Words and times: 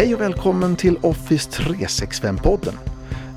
Hej 0.00 0.14
och 0.14 0.20
välkommen 0.20 0.76
till 0.76 0.98
Office 1.02 1.50
365-podden. 1.50 2.74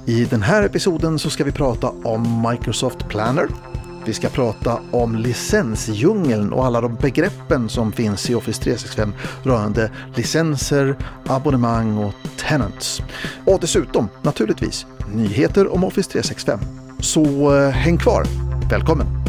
I 0.06 0.26
den 0.26 0.42
här 0.42 0.64
episoden 0.64 1.20
så 1.20 1.30
ska 1.30 1.44
vi 1.44 1.52
prata 1.52 1.90
om 1.90 2.48
Microsoft 2.50 3.08
Planner. 3.08 3.48
Vi 4.06 4.14
ska 4.14 4.30
prata 4.30 4.80
om 4.92 5.16
licensdjungeln 5.16 6.54
och 6.54 6.66
alla 6.66 6.82
de 6.82 6.96
begreppen 6.96 7.70
som 7.70 7.92
finns 7.92 8.30
i 8.30 8.36
Office 8.36 8.64
365 8.64 9.14
rörande 9.44 9.92
licenser, 10.16 10.96
abonnemang 11.28 11.98
och 11.98 12.14
tenants. 12.38 13.02
Och 13.46 13.60
dessutom, 13.62 14.10
naturligtvis, 14.22 14.86
nyheter 15.14 15.74
om 15.74 15.84
Office 15.84 16.12
365. 16.12 16.60
Så 17.00 17.56
eh, 17.56 17.70
häng 17.70 17.98
kvar. 17.98 18.24
Välkommen! 18.70 19.23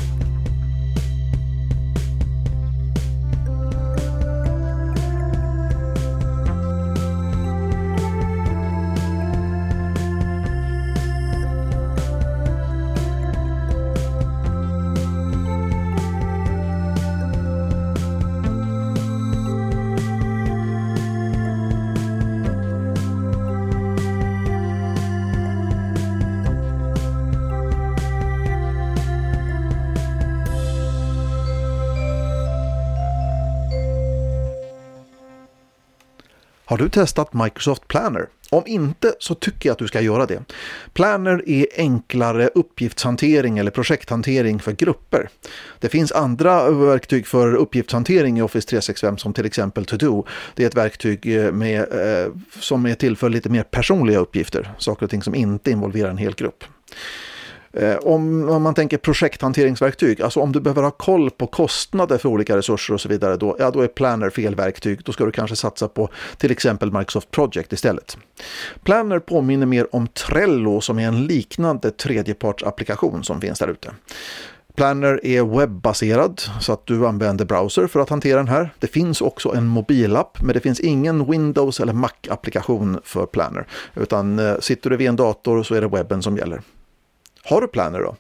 Har 36.65 36.79
du 36.79 36.89
testat 36.89 37.33
Microsoft 37.33 37.89
Planner? 37.89 38.27
Om 38.51 38.63
inte 38.67 39.15
så 39.19 39.35
tycker 39.35 39.69
jag 39.69 39.73
att 39.73 39.79
du 39.79 39.89
ska 39.89 40.01
göra 40.01 40.27
det. 40.27 40.43
Planner 40.93 41.49
är 41.49 41.67
enklare 41.77 42.51
uppgiftshantering 42.55 43.59
eller 43.59 43.71
projekthantering 43.71 44.61
för 44.61 44.73
grupper. 44.73 45.29
Det 45.79 45.89
finns 45.89 46.13
andra 46.13 46.71
verktyg 46.71 47.27
för 47.27 47.55
uppgiftshantering 47.55 48.39
i 48.39 48.43
Office 48.43 48.69
365 48.69 49.19
som 49.19 49.33
till 49.33 49.47
exempel 49.47 49.85
To-Do. 49.85 50.27
Det 50.55 50.63
är 50.63 50.67
ett 50.67 50.77
verktyg 50.77 51.37
eh, 51.37 51.53
med, 51.53 51.81
eh, 51.81 52.33
som 52.61 52.87
är 52.87 52.95
till 52.95 53.17
för 53.17 53.31
lite 53.31 53.49
mer 53.49 53.63
personliga 53.63 54.19
uppgifter, 54.19 54.75
saker 54.79 55.05
och 55.07 55.11
ting 55.11 55.23
som 55.23 55.35
inte 55.35 55.71
involverar 55.71 56.11
en 56.11 56.19
hel 56.19 56.35
grupp. 56.35 56.65
Eh, 57.77 57.97
om, 57.97 58.49
om, 58.49 58.63
man 58.63 58.75
tänker 58.75 58.99
projekthanteringsverktyg, 58.99 60.23
alltså 60.23 60.41
om 60.41 60.53
du 60.53 60.61
behöver 60.61 60.83
ha 60.83 60.91
koll 60.91 61.31
på 61.31 61.47
kostnader 61.47 62.19
för 62.19 62.29
olika 62.29 62.57
resurser 62.57 62.95
och 62.95 63.01
så 63.01 63.09
vidare, 63.09 63.37
då, 63.37 63.57
ja, 63.59 63.71
då 63.71 63.81
är 63.81 63.89
Planner 63.89 64.31
fel 64.31 64.55
verktyg. 64.55 65.01
Då 65.05 65.13
ska 65.13 65.25
du 65.25 65.33
kanske 65.33 65.57
satsa 65.57 65.89
på 65.89 66.09
till 66.37 66.51
exempel 66.51 66.93
Microsoft 66.93 67.31
Project 67.31 67.73
istället. 67.73 68.17
Planner 68.85 69.19
påminner 69.19 69.67
mer 69.67 69.87
om 69.95 70.07
Trello 70.07 70.81
som 70.81 70.99
är 70.99 71.09
en 71.09 71.27
liknande 71.27 71.91
tredjepartsapplikation 71.91 73.25
som 73.25 73.41
finns 73.41 73.59
där 73.59 73.69
ute. 73.69 73.91
Planner 74.77 75.27
är 75.27 75.59
webbaserad 75.59 76.41
så 76.61 76.73
att 76.73 76.87
du 76.87 77.07
använder 77.07 77.45
browser 77.45 77.87
för 77.87 78.01
att 78.01 78.09
hantera 78.09 78.37
den 78.37 78.49
här. 78.49 78.75
Det 78.79 78.87
finns 78.87 79.21
också 79.21 79.55
en 79.55 79.67
mobilapp 79.67 80.43
men 80.43 80.55
det 80.55 80.61
finns 80.61 80.81
ingen 80.81 81.31
Windows 81.31 81.81
eller 81.81 81.93
Mac-applikation 81.93 83.01
för 83.05 83.27
Planner. 83.27 83.67
Utan 83.95 84.39
eh, 84.39 84.59
sitter 84.61 84.91
du 84.91 84.97
vid 84.97 85.09
en 85.09 85.17
dator 85.17 85.63
så 85.63 85.75
är 85.75 85.81
det 85.81 85.89
webben 85.89 86.23
som 86.23 86.37
gäller. 86.37 86.61
Har 87.45 87.61
du 87.61 87.69
Planner 87.69 88.01
då? 88.01 88.17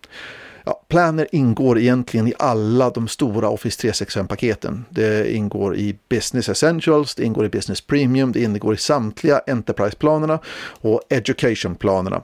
Ja, 0.64 0.82
Planner 0.88 1.28
ingår 1.32 1.78
egentligen 1.78 2.28
i 2.28 2.34
alla 2.38 2.90
de 2.90 3.08
stora 3.08 3.48
Office 3.48 3.88
365-paketen. 3.88 4.84
Det 4.90 5.34
ingår 5.34 5.76
i 5.76 5.96
Business 6.08 6.48
Essentials, 6.48 7.14
det 7.14 7.24
ingår 7.24 7.44
i 7.44 7.48
Business 7.48 7.80
Premium, 7.80 8.32
det 8.32 8.42
ingår 8.42 8.74
i 8.74 8.76
samtliga 8.76 9.40
Enterprise-planerna 9.46 10.38
och 10.80 11.00
Education-planerna. 11.08 12.22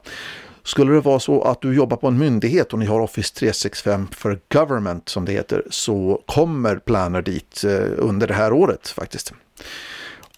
Skulle 0.63 0.93
det 0.93 1.01
vara 1.01 1.21
så 1.21 1.43
att 1.43 1.61
du 1.61 1.75
jobbar 1.75 1.97
på 1.97 2.09
en 2.09 2.19
myndighet 2.19 2.73
och 2.73 2.79
ni 2.79 2.87
har 2.87 3.01
Office 3.01 3.35
365 3.35 4.09
för 4.13 4.39
Government 4.53 5.09
som 5.09 5.25
det 5.25 5.33
heter 5.33 5.63
så 5.71 6.23
kommer 6.27 6.77
Planner 6.77 7.23
dit 7.23 7.65
eh, 7.65 7.81
under 7.97 8.27
det 8.27 8.35
här 8.35 8.53
året 8.53 8.89
faktiskt. 8.89 9.33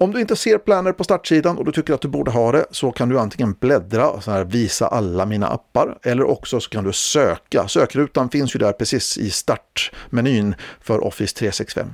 Om 0.03 0.13
du 0.13 0.21
inte 0.21 0.37
ser 0.37 0.59
Planner 0.59 0.93
på 0.93 1.05
startsidan 1.05 1.59
och 1.59 1.65
du 1.65 1.73
tycker 1.73 1.95
att 1.95 2.01
du 2.01 2.09
borde 2.09 2.31
ha 2.31 2.53
det 2.53 2.67
så 2.71 2.93
kan 2.93 3.09
du 3.09 3.19
antingen 3.19 3.53
bläddra, 3.61 4.21
så 4.21 4.31
här, 4.31 4.45
visa 4.45 4.87
alla 4.87 5.27
mina 5.27 5.49
appar 5.49 5.99
eller 6.03 6.25
också 6.25 6.61
så 6.61 6.71
kan 6.71 6.85
du 6.85 6.93
söka. 6.93 7.69
Sökrutan 7.69 8.31
finns 8.31 8.55
ju 8.55 8.59
där 8.59 8.73
precis 8.73 9.19
i 9.19 9.31
startmenyn 9.31 10.55
för 10.81 11.05
Office 11.05 11.37
365. 11.37 11.89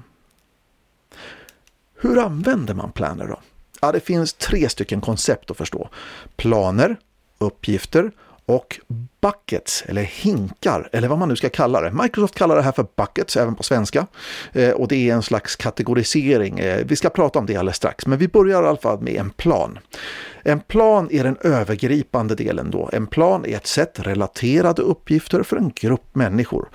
Hur 2.00 2.18
använder 2.18 2.74
man 2.74 2.92
Planner 2.92 3.26
då? 3.26 3.40
Ja, 3.80 3.92
det 3.92 4.00
finns 4.00 4.34
tre 4.34 4.68
stycken 4.68 5.00
koncept 5.00 5.50
att 5.50 5.56
förstå. 5.56 5.88
Planer, 6.36 6.96
uppgifter 7.38 8.12
och 8.48 8.80
buckets 9.20 9.84
eller 9.86 10.02
hinkar 10.02 10.88
eller 10.92 11.08
vad 11.08 11.18
man 11.18 11.28
nu 11.28 11.36
ska 11.36 11.48
kalla 11.48 11.80
det. 11.80 11.90
Microsoft 11.90 12.34
kallar 12.34 12.56
det 12.56 12.62
här 12.62 12.72
för 12.72 12.86
buckets 12.96 13.36
även 13.36 13.54
på 13.54 13.62
svenska 13.62 14.06
eh, 14.52 14.70
och 14.70 14.88
det 14.88 15.10
är 15.10 15.14
en 15.14 15.22
slags 15.22 15.56
kategorisering. 15.56 16.58
Eh, 16.58 16.84
vi 16.86 16.96
ska 16.96 17.10
prata 17.10 17.38
om 17.38 17.46
det 17.46 17.56
alldeles 17.56 17.76
strax, 17.76 18.06
men 18.06 18.18
vi 18.18 18.28
börjar 18.28 18.62
i 18.62 18.66
alla 18.66 18.78
fall 18.78 19.00
med 19.00 19.14
en 19.14 19.30
plan. 19.30 19.78
En 20.42 20.60
plan 20.60 21.08
är 21.10 21.24
den 21.24 21.36
övergripande 21.40 22.34
delen 22.34 22.70
då. 22.70 22.90
En 22.92 23.06
plan 23.06 23.44
är 23.46 23.56
ett 23.56 23.66
sätt 23.66 23.98
relaterade 23.98 24.82
uppgifter 24.82 25.42
för 25.42 25.56
en 25.56 25.72
grupp 25.74 26.14
människor. 26.14 26.68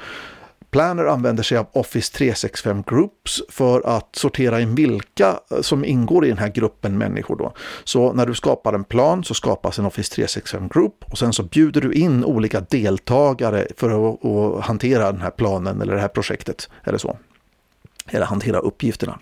Planner 0.74 1.06
använder 1.06 1.44
sig 1.44 1.58
av 1.58 1.68
Office 1.72 2.14
365 2.14 2.84
Groups 2.88 3.42
för 3.50 3.98
att 3.98 4.16
sortera 4.16 4.62
in 4.62 4.76
vilka 4.76 5.40
eh, 5.52 5.62
som 5.62 5.86
ingår 5.86 6.26
i 6.26 6.30
den 6.30 6.38
här 6.38 6.50
gruppen 6.50 6.98
människor. 6.98 7.36
Då. 7.36 7.54
Så 7.84 8.14
när 8.14 8.26
du 8.26 8.34
skapar 8.34 8.74
en 8.74 8.84
plan 8.84 9.24
så 9.24 9.34
skapas 9.34 9.80
en 9.80 9.86
Office 9.86 10.14
365 10.16 10.70
Group 10.74 11.06
och 11.12 11.18
sen 11.18 11.34
så 11.34 11.44
bjuder 11.44 11.82
du 11.82 11.94
in 11.94 12.26
olika 12.26 12.60
deltagare 12.60 13.68
för 13.78 13.90
att, 13.90 14.26
att 14.26 14.66
hantera 14.66 15.12
den 15.12 15.22
här 15.22 15.32
planen 15.32 15.82
eller 15.82 15.94
det 15.94 16.02
här 16.02 16.08
projektet 16.08 16.70
eller 16.84 16.98
så. 16.98 17.18
Eller 18.08 18.26
hantera 18.26 18.60
uppgifterna. 18.60 19.20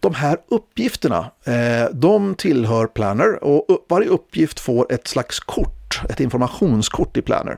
De 0.00 0.14
här 0.14 0.38
uppgifterna, 0.48 1.30
eh, 1.44 1.90
de 1.92 2.34
tillhör 2.34 2.86
Planner 2.86 3.44
och 3.44 3.86
varje 3.88 4.08
uppgift 4.08 4.60
får 4.60 4.92
ett 4.92 5.06
slags 5.06 5.40
kort 5.40 5.85
ett 6.08 6.20
informationskort 6.20 7.16
i 7.16 7.22
Planner. 7.22 7.56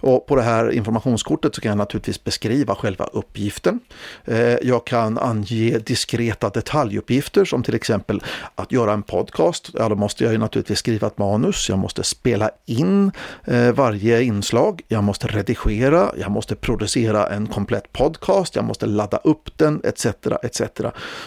Och 0.00 0.26
på 0.26 0.36
det 0.36 0.42
här 0.42 0.70
informationskortet 0.70 1.54
så 1.54 1.60
kan 1.60 1.68
jag 1.68 1.78
naturligtvis 1.78 2.24
beskriva 2.24 2.74
själva 2.74 3.04
uppgiften. 3.04 3.80
Eh, 4.24 4.38
jag 4.62 4.86
kan 4.86 5.18
ange 5.18 5.78
diskreta 5.78 6.48
detaljuppgifter 6.48 7.44
som 7.44 7.62
till 7.62 7.74
exempel 7.74 8.22
att 8.54 8.72
göra 8.72 8.92
en 8.92 9.02
podcast. 9.02 9.70
Ja, 9.74 9.88
då 9.88 9.94
måste 9.94 10.24
jag 10.24 10.32
ju 10.32 10.38
naturligtvis 10.38 10.78
skriva 10.78 11.06
ett 11.06 11.18
manus. 11.18 11.68
Jag 11.68 11.78
måste 11.78 12.02
spela 12.02 12.50
in 12.66 13.12
eh, 13.44 13.72
varje 13.72 14.22
inslag. 14.22 14.82
Jag 14.88 15.04
måste 15.04 15.26
redigera. 15.26 16.12
Jag 16.18 16.30
måste 16.30 16.56
producera 16.56 17.26
en 17.26 17.46
komplett 17.46 17.92
podcast. 17.92 18.56
Jag 18.56 18.64
måste 18.64 18.86
ladda 18.86 19.16
upp 19.16 19.58
den 19.58 19.80
etc. 19.84 20.06
etc. 20.42 20.62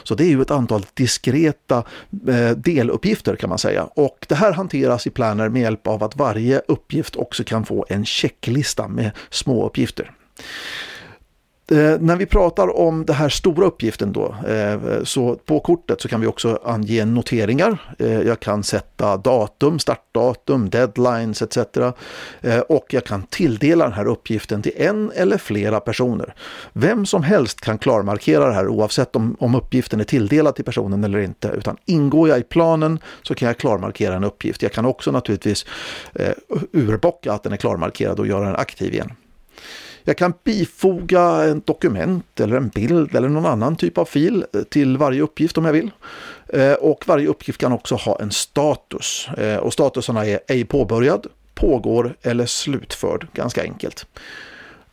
Så 0.04 0.16
det 0.16 0.24
är 0.24 0.30
ju 0.30 0.42
ett 0.42 0.52
antal 0.52 0.86
diskreta 0.94 1.84
eh, 2.28 2.50
deluppgifter 2.50 3.36
kan 3.36 3.50
man 3.50 3.58
säga. 3.58 3.84
Och 3.84 4.26
det 4.30 4.36
här 4.36 4.52
hanteras 4.52 5.08
i 5.08 5.10
Planner 5.10 5.50
med 5.50 5.62
hjälp 5.62 5.88
av 5.88 6.04
att 6.04 6.16
varje 6.16 6.43
varje 6.44 6.62
uppgift 6.68 7.16
också 7.16 7.44
kan 7.44 7.66
få 7.66 7.86
en 7.90 8.06
checklista 8.06 8.88
med 8.88 9.12
små 9.30 9.66
uppgifter. 9.68 10.12
Eh, 11.72 12.00
när 12.00 12.16
vi 12.16 12.26
pratar 12.26 12.78
om 12.78 13.06
den 13.06 13.16
här 13.16 13.30
stora 13.30 13.66
uppgiften 13.66 14.14
då, 14.14 14.36
eh, 14.48 15.04
så 15.04 15.36
på 15.36 15.60
kortet 15.60 16.02
så 16.02 16.08
kan 16.08 16.22
vi 16.22 16.28
också 16.28 16.60
ange 16.64 17.06
noteringar. 17.06 17.96
Eh, 18.00 18.22
jag 18.22 18.40
kan 18.40 18.64
sätta 18.64 19.18
datum, 19.18 19.80
startdatum, 19.80 20.70
deadlines 20.70 21.42
etc. 21.42 21.58
Eh, 22.42 22.60
och 22.60 22.86
jag 22.90 23.04
kan 23.04 23.24
tilldela 23.24 23.84
den 23.84 23.94
här 23.94 24.08
uppgiften 24.08 24.62
till 24.62 24.72
en 24.76 25.12
eller 25.16 25.38
flera 25.38 25.80
personer. 25.80 26.34
Vem 26.74 27.06
som 27.06 27.24
helst 27.24 27.62
kan 27.62 27.78
klarmarkera 27.78 28.48
det 28.48 28.54
här 28.54 28.68
oavsett 28.68 29.16
om, 29.16 29.36
om 29.40 29.56
uppgiften 29.56 30.00
är 30.00 30.04
tilldelad 30.04 30.56
till 30.56 30.66
personen 30.66 31.04
eller 31.04 31.20
inte. 31.20 31.48
Utan 31.48 31.78
ingår 31.86 32.30
jag 32.30 32.40
i 32.40 32.44
planen 32.44 33.00
så 33.22 33.36
kan 33.36 33.48
jag 33.48 33.58
klarmarkera 33.58 34.16
en 34.16 34.24
uppgift. 34.24 34.62
Jag 34.62 34.72
kan 34.72 34.86
också 34.86 35.12
naturligtvis 35.12 35.66
eh, 36.16 36.32
urbocka 36.72 37.34
att 37.34 37.44
den 37.44 37.54
är 37.54 37.58
klarmarkerad 37.58 38.20
och 38.20 38.28
göra 38.28 38.46
den 38.46 38.56
aktiv 38.56 38.94
igen. 38.94 39.12
Jag 40.04 40.18
kan 40.18 40.34
bifoga 40.44 41.44
ett 41.44 41.66
dokument 41.66 42.40
eller 42.40 42.58
en 42.58 42.70
bild 42.70 43.16
eller 43.16 43.30
någon 43.30 43.46
annan 43.46 43.76
typ 43.76 43.98
av 43.98 44.06
fil 44.06 44.46
till 44.70 44.98
varje 44.98 45.22
uppgift 45.22 45.58
om 45.58 45.66
jag 45.66 45.74
vill. 45.74 45.92
Eh, 46.48 46.74
och 46.74 47.08
varje 47.08 47.28
uppgift 47.28 47.60
kan 47.60 47.72
också 47.72 47.96
ha 47.96 48.20
en 48.22 48.32
status. 48.32 49.28
Eh, 49.38 49.58
och 49.58 49.74
statusarna 49.74 50.26
är 50.26 50.40
ej 50.48 50.66
påbörjad, 50.66 51.28
pågår 51.54 52.16
eller 52.22 52.46
slutförd. 52.46 53.28
Ganska 53.34 53.62
enkelt. 53.64 54.06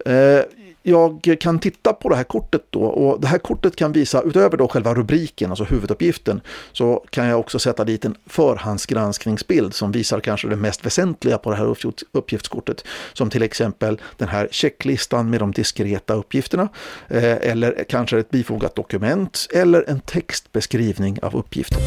Eh, 0.06 0.40
jag 0.82 1.36
kan 1.40 1.58
titta 1.58 1.92
på 1.92 2.08
det 2.08 2.16
här 2.16 2.24
kortet 2.24 2.62
då 2.70 2.80
och 2.80 3.20
det 3.20 3.26
här 3.26 3.38
kortet 3.38 3.76
kan 3.76 3.92
visa 3.92 4.22
utöver 4.22 4.56
då 4.56 4.68
själva 4.68 4.94
rubriken, 4.94 5.50
alltså 5.50 5.64
huvuduppgiften, 5.64 6.40
så 6.72 7.04
kan 7.10 7.26
jag 7.26 7.40
också 7.40 7.58
sätta 7.58 7.84
dit 7.84 8.04
en 8.04 8.14
förhandsgranskningsbild 8.26 9.74
som 9.74 9.92
visar 9.92 10.20
kanske 10.20 10.48
det 10.48 10.56
mest 10.56 10.86
väsentliga 10.86 11.38
på 11.38 11.50
det 11.50 11.56
här 11.56 11.76
uppgiftskortet. 12.12 12.84
Som 13.12 13.30
till 13.30 13.42
exempel 13.42 14.00
den 14.16 14.28
här 14.28 14.48
checklistan 14.50 15.30
med 15.30 15.40
de 15.40 15.52
diskreta 15.52 16.14
uppgifterna 16.14 16.68
eh, 17.08 17.50
eller 17.50 17.84
kanske 17.88 18.18
ett 18.18 18.30
bifogat 18.30 18.74
dokument 18.74 19.46
eller 19.54 19.90
en 19.90 20.00
textbeskrivning 20.00 21.18
av 21.22 21.36
uppgiften. 21.36 21.80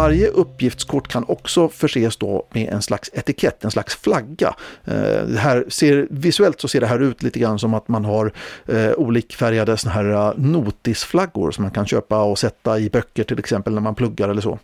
Varje 0.00 0.28
uppgiftskort 0.28 1.08
kan 1.08 1.24
också 1.28 1.68
förses 1.68 2.16
då 2.16 2.46
med 2.50 2.68
en 2.68 2.82
slags 2.82 3.10
etikett, 3.12 3.64
en 3.64 3.70
slags 3.70 3.96
flagga. 3.96 4.54
Eh, 4.84 5.26
det 5.26 5.38
här 5.38 5.64
ser, 5.68 6.06
visuellt 6.10 6.60
så 6.60 6.68
ser 6.68 6.80
det 6.80 6.86
här 6.86 6.98
ut 6.98 7.22
lite 7.22 7.38
grann 7.38 7.58
som 7.58 7.74
att 7.74 7.88
man 7.88 8.04
har 8.04 8.32
eh, 8.66 8.90
olikfärgade 8.96 9.76
såna 9.76 9.94
här 9.94 10.04
eh, 10.04 10.32
notisflaggor 10.36 11.50
som 11.50 11.62
man 11.62 11.70
kan 11.70 11.86
köpa 11.86 12.22
och 12.22 12.38
sätta 12.38 12.78
i 12.78 12.90
böcker 12.90 13.24
till 13.24 13.38
exempel 13.38 13.74
när 13.74 13.80
man 13.80 13.94
pluggar 13.94 14.28
eller 14.28 14.42
så. 14.42 14.58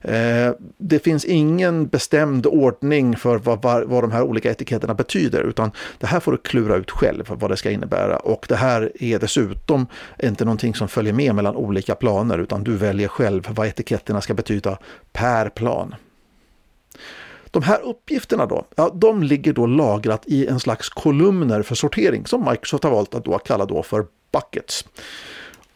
Eh, 0.00 0.52
det 0.78 0.98
finns 0.98 1.24
ingen 1.24 1.86
bestämd 1.86 2.46
ordning 2.46 3.16
för 3.16 3.38
vad, 3.38 3.62
vad, 3.62 4.02
de 4.04 4.12
här 4.12 4.22
olika 4.22 4.50
etiketterna 4.50 4.94
betyder 4.94 5.42
utan 5.42 5.70
det 5.98 6.06
här 6.06 6.20
får 6.20 6.32
du 6.32 6.38
klura 6.38 6.76
ut 6.76 6.90
själv 6.90 7.24
vad 7.28 7.50
det 7.50 7.56
ska 7.56 7.70
innebära 7.70 8.16
och 8.16 8.46
det 8.48 8.56
här 8.56 8.92
är 9.00 9.18
dessutom 9.18 9.86
inte 10.22 10.44
någonting 10.44 10.74
som 10.74 10.88
följer 10.88 11.12
med 11.12 11.34
mellan 11.34 11.56
olika 11.56 11.94
planer 11.94 12.38
utan 12.38 12.64
du 12.64 12.76
väljer 12.76 13.08
själv 13.08 13.48
vad 13.50 13.66
etiketterna 13.66 14.20
ska 14.20 14.34
betyda 14.34 14.78
per 15.12 15.48
plan. 15.48 15.94
De 17.50 17.62
här 17.62 17.80
uppgifterna 17.82 18.46
då, 18.46 18.64
ja, 18.74 18.90
de 18.94 19.22
ligger 19.22 19.52
då 19.52 19.66
lagrat 19.66 20.22
i 20.26 20.46
en 20.46 20.60
slags 20.60 20.88
kolumner 20.88 21.62
för 21.62 21.74
sortering 21.74 22.26
som 22.26 22.44
Microsoft 22.50 22.84
har 22.84 22.90
valt 22.90 23.14
att 23.14 23.24
då 23.24 23.38
kalla 23.38 23.66
då 23.66 23.82
för 23.82 24.06
buckets 24.32 24.84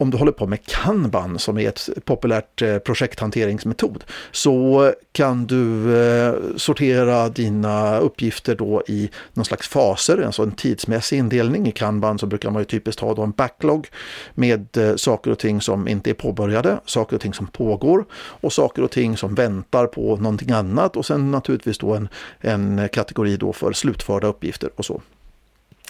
om 0.01 0.09
du 0.09 0.17
håller 0.17 0.31
på 0.31 0.47
med 0.47 0.65
Kanban 0.65 1.39
som 1.39 1.57
är 1.57 1.69
ett 1.69 1.89
populärt 2.05 2.61
eh, 2.61 2.77
projekthanteringsmetod 2.77 4.03
så 4.31 4.93
kan 5.11 5.45
du 5.45 5.95
eh, 5.97 6.33
sortera 6.55 7.29
dina 7.29 7.99
uppgifter 7.99 8.55
då 8.55 8.83
i 8.87 9.09
någon 9.33 9.45
slags 9.45 9.67
faser, 9.67 10.21
alltså 10.21 10.43
en 10.43 10.51
tidsmässig 10.51 11.17
indelning. 11.17 11.67
I 11.67 11.71
Kanban 11.71 12.19
så 12.19 12.25
brukar 12.25 12.51
man 12.51 12.61
ju 12.61 12.65
typiskt 12.65 13.01
ha 13.01 13.13
då 13.13 13.23
en 13.23 13.31
backlog 13.31 13.87
med 14.33 14.77
eh, 14.77 14.95
saker 14.95 15.31
och 15.31 15.39
ting 15.39 15.61
som 15.61 15.87
inte 15.87 16.09
är 16.09 16.13
påbörjade, 16.13 16.79
saker 16.85 17.15
och 17.15 17.21
ting 17.21 17.33
som 17.33 17.47
pågår 17.47 18.05
och 18.13 18.53
saker 18.53 18.81
och 18.81 18.91
ting 18.91 19.17
som 19.17 19.35
väntar 19.35 19.87
på 19.87 20.15
någonting 20.15 20.51
annat 20.51 20.97
och 20.97 21.05
sen 21.05 21.31
naturligtvis 21.31 21.77
då 21.77 21.93
en, 21.93 22.09
en 22.39 22.89
kategori 22.89 23.37
då 23.37 23.53
för 23.53 23.73
slutförda 23.73 24.27
uppgifter 24.27 24.69
och 24.75 24.85
så. 24.85 25.01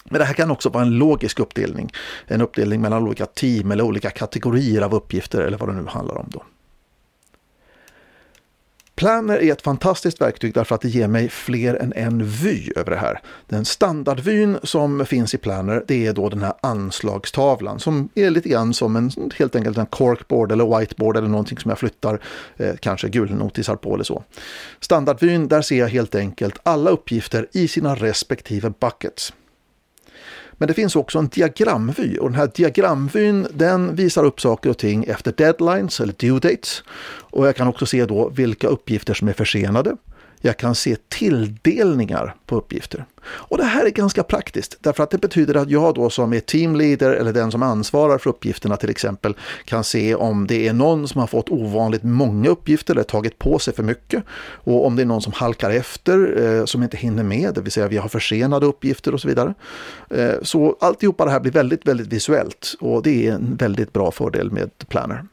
Men 0.09 0.19
det 0.19 0.25
här 0.25 0.33
kan 0.33 0.51
också 0.51 0.69
vara 0.69 0.83
en 0.83 0.97
logisk 0.97 1.39
uppdelning. 1.39 1.91
En 2.27 2.41
uppdelning 2.41 2.81
mellan 2.81 3.03
olika 3.03 3.25
team 3.25 3.71
eller 3.71 3.83
olika 3.83 4.09
kategorier 4.09 4.81
av 4.81 4.93
uppgifter 4.93 5.41
eller 5.41 5.57
vad 5.57 5.69
det 5.69 5.75
nu 5.75 5.87
handlar 5.87 6.17
om. 6.17 6.27
Då. 6.31 6.43
Planner 9.01 9.43
är 9.43 9.51
ett 9.51 9.61
fantastiskt 9.61 10.21
verktyg 10.21 10.53
därför 10.53 10.75
att 10.75 10.81
det 10.81 10.89
ger 10.89 11.07
mig 11.07 11.29
fler 11.29 11.75
än 11.75 11.93
en 11.93 12.25
vy 12.25 12.71
över 12.75 12.91
det 12.91 12.97
här. 12.97 13.21
Den 13.47 13.65
standardvyn 13.65 14.57
som 14.63 15.05
finns 15.05 15.33
i 15.33 15.37
Planner 15.37 15.83
det 15.87 16.07
är 16.07 16.13
då 16.13 16.29
den 16.29 16.41
här 16.41 16.53
anslagstavlan 16.61 17.79
som 17.79 18.09
är 18.15 18.29
lite 18.29 18.49
grann 18.49 18.73
som 18.73 18.95
en 18.95 19.11
helt 19.37 19.55
enkelt 19.55 19.77
en 19.77 19.85
corkboard 19.85 20.51
eller 20.51 20.79
whiteboard 20.79 21.17
eller 21.17 21.27
någonting 21.27 21.57
som 21.57 21.69
jag 21.69 21.79
flyttar 21.79 22.19
eh, 22.57 22.75
kanske 22.79 23.09
gulnotisar 23.09 23.75
på 23.75 23.93
eller 23.93 24.03
så. 24.03 24.23
Standardvyn 24.79 25.47
där 25.47 25.61
ser 25.61 25.79
jag 25.79 25.87
helt 25.87 26.15
enkelt 26.15 26.59
alla 26.63 26.89
uppgifter 26.89 27.47
i 27.51 27.67
sina 27.67 27.95
respektive 27.95 28.73
buckets. 28.79 29.33
Men 30.61 30.67
det 30.67 30.73
finns 30.73 30.95
också 30.95 31.19
en 31.19 31.27
diagramvy 31.27 32.17
och 32.17 32.29
den 32.29 32.39
här 32.39 32.51
diagramvyn 32.55 33.47
den 33.53 33.95
visar 33.95 34.23
upp 34.23 34.41
saker 34.41 34.69
och 34.69 34.77
ting 34.77 35.03
efter 35.03 35.33
deadlines 35.37 35.99
eller 35.99 36.13
due 36.17 36.39
dates. 36.39 36.83
Och 37.19 37.47
jag 37.47 37.55
kan 37.55 37.67
också 37.67 37.85
se 37.85 38.05
då 38.05 38.29
vilka 38.29 38.67
uppgifter 38.67 39.13
som 39.13 39.27
är 39.27 39.33
försenade. 39.33 39.95
Jag 40.41 40.57
kan 40.57 40.75
se 40.75 40.95
tilldelningar 41.09 42.35
på 42.45 42.55
uppgifter. 42.55 43.05
Och 43.23 43.57
det 43.57 43.63
här 43.63 43.85
är 43.85 43.89
ganska 43.89 44.23
praktiskt 44.23 44.77
därför 44.79 45.03
att 45.03 45.09
det 45.09 45.17
betyder 45.17 45.55
att 45.55 45.69
jag 45.69 45.95
då 45.95 46.09
som 46.09 46.33
är 46.33 46.39
teamleader 46.39 47.11
eller 47.11 47.33
den 47.33 47.51
som 47.51 47.63
ansvarar 47.63 48.17
för 48.17 48.29
uppgifterna 48.29 48.77
till 48.77 48.89
exempel 48.89 49.35
kan 49.65 49.83
se 49.83 50.15
om 50.15 50.47
det 50.47 50.67
är 50.67 50.73
någon 50.73 51.07
som 51.07 51.19
har 51.21 51.27
fått 51.27 51.49
ovanligt 51.49 52.03
många 52.03 52.49
uppgifter 52.49 52.93
eller 52.93 53.03
tagit 53.03 53.39
på 53.39 53.59
sig 53.59 53.73
för 53.73 53.83
mycket 53.83 54.23
och 54.41 54.85
om 54.85 54.95
det 54.95 55.01
är 55.01 55.05
någon 55.05 55.21
som 55.21 55.33
halkar 55.33 55.69
efter 55.69 56.43
eh, 56.43 56.65
som 56.65 56.83
inte 56.83 56.97
hinner 56.97 57.23
med, 57.23 57.53
det 57.55 57.61
vill 57.61 57.71
säga 57.71 57.87
vi 57.87 57.97
har 57.97 58.09
försenade 58.09 58.65
uppgifter 58.65 59.13
och 59.13 59.21
så 59.21 59.27
vidare. 59.27 59.53
Eh, 60.09 60.33
så 60.41 60.77
alltihopa 60.79 61.25
det 61.25 61.31
här 61.31 61.39
blir 61.39 61.51
väldigt, 61.51 61.87
väldigt 61.87 62.07
visuellt 62.07 62.75
och 62.79 63.03
det 63.03 63.27
är 63.27 63.33
en 63.33 63.55
väldigt 63.55 63.93
bra 63.93 64.11
fördel 64.11 64.51
med 64.51 64.69
Planner. 64.87 65.25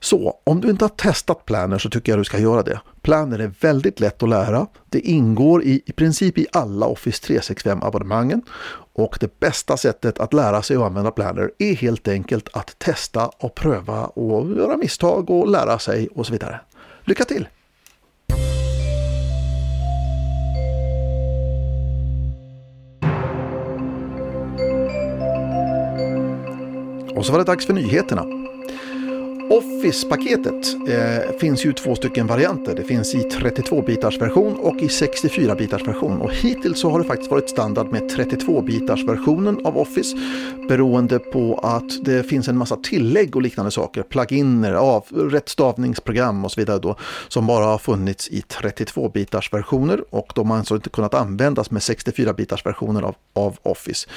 Så 0.00 0.40
om 0.44 0.60
du 0.60 0.70
inte 0.70 0.84
har 0.84 0.88
testat 0.88 1.46
Planner 1.46 1.78
så 1.78 1.90
tycker 1.90 2.12
jag 2.12 2.18
du 2.18 2.24
ska 2.24 2.38
göra 2.38 2.62
det. 2.62 2.80
Planner 3.02 3.38
är 3.38 3.52
väldigt 3.60 4.00
lätt 4.00 4.22
att 4.22 4.28
lära. 4.28 4.66
Det 4.88 5.00
ingår 5.00 5.62
i, 5.62 5.82
i 5.86 5.92
princip 5.92 6.38
i 6.38 6.46
alla 6.52 6.86
Office 6.86 7.22
365 7.22 7.82
abonnemangen 7.82 8.42
och 8.92 9.16
det 9.20 9.40
bästa 9.40 9.76
sättet 9.76 10.18
att 10.18 10.32
lära 10.32 10.62
sig 10.62 10.76
att 10.76 10.82
använda 10.82 11.10
Planner 11.10 11.50
är 11.58 11.74
helt 11.74 12.08
enkelt 12.08 12.48
att 12.52 12.78
testa 12.78 13.26
och 13.26 13.54
pröva 13.54 14.06
och 14.06 14.56
göra 14.56 14.76
misstag 14.76 15.30
och 15.30 15.48
lära 15.48 15.78
sig 15.78 16.08
och 16.08 16.26
så 16.26 16.32
vidare. 16.32 16.60
Lycka 17.04 17.24
till! 17.24 17.48
Och 27.16 27.26
så 27.26 27.32
var 27.32 27.38
det 27.38 27.44
dags 27.44 27.66
för 27.66 27.72
nyheterna. 27.72 28.37
Office-paketet 29.50 30.74
eh, 30.88 31.38
finns 31.38 31.66
ju 31.66 31.72
två 31.72 31.94
stycken 31.94 32.26
varianter. 32.26 32.74
Det 32.76 32.84
finns 32.84 33.14
i 33.14 33.18
32-bitars 33.18 34.20
version 34.20 34.56
och 34.56 34.76
i 34.76 34.86
64-bitars 34.86 35.86
version. 35.86 36.20
Och 36.20 36.32
hittills 36.32 36.80
så 36.80 36.90
har 36.90 36.98
det 36.98 37.04
faktiskt 37.04 37.30
varit 37.30 37.50
standard 37.50 37.86
med 37.86 38.02
32-bitars 38.02 39.06
versionen 39.06 39.66
av 39.66 39.78
Office 39.78 40.16
beroende 40.68 41.18
på 41.18 41.60
att 41.62 42.04
det 42.04 42.22
finns 42.22 42.48
en 42.48 42.56
massa 42.56 42.76
tillägg 42.76 43.36
och 43.36 43.42
liknande 43.42 43.70
saker, 43.70 44.02
pluginer, 44.02 44.72
av, 44.72 45.04
rättstavningsprogram 45.10 46.44
och 46.44 46.52
så 46.52 46.60
vidare 46.60 46.78
då, 46.78 46.96
som 47.28 47.46
bara 47.46 47.64
har 47.64 47.78
funnits 47.78 48.28
i 48.28 48.40
32-bitars 48.40 49.52
versioner 49.52 50.04
och 50.10 50.32
de 50.34 50.50
har 50.50 50.58
alltså 50.58 50.74
inte 50.74 50.90
kunnat 50.90 51.14
användas 51.14 51.70
med 51.70 51.80
64-bitars 51.80 52.64
versioner 52.64 53.02
av, 53.02 53.14
av 53.32 53.58
Office. 53.62 54.08